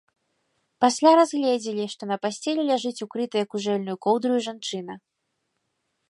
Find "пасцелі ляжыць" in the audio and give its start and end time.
2.23-3.03